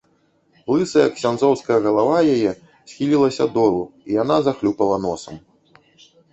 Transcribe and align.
Лысая 0.75 1.03
ксяндзоўская 1.17 1.77
галава 1.85 2.17
яе 2.37 2.55
схілілася 2.93 3.45
долу, 3.61 3.83
і 4.09 4.19
яна 4.23 4.37
захлюпала 4.51 5.01
носам. 5.09 5.35